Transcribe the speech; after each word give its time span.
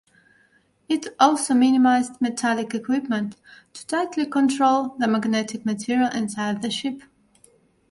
It 0.89 1.09
also 1.19 1.53
minimized 1.53 2.19
metallic 2.21 2.73
equipment 2.73 3.35
to 3.73 3.85
tightly 3.85 4.25
control 4.25 4.95
the 4.97 5.07
magnetic 5.07 5.63
material 5.63 6.07
inside 6.09 6.63
the 6.63 6.71
ship. 6.71 7.03